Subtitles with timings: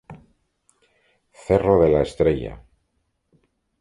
[1.43, 2.59] Cerro de la Estrella